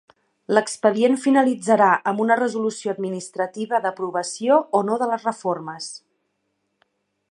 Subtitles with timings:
[0.57, 5.95] L'expedient finalitzarà amb una resolució administrativa d'aprovació o no de les reformes.